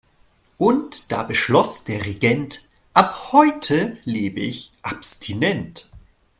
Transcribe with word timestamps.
Und 0.57 1.11
da 1.11 1.21
beschloss 1.21 1.83
der 1.83 2.03
Regent: 2.07 2.67
Ab 2.91 3.31
heute 3.33 3.99
lebe 4.03 4.39
ich 4.39 4.71
abstinent. 4.81 5.91